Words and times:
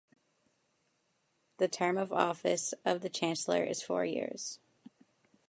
The 1.57 1.67
term 1.67 1.95
of 1.99 2.11
office 2.11 2.73
of 2.83 3.01
the 3.01 3.09
Chancellor 3.09 3.63
is 3.63 3.83
four 3.83 4.03
years. 4.03 4.57